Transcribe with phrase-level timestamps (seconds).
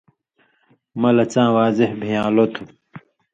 [0.99, 2.63] مہ لہ څاں واضح بِھیان٘لو تھُو۔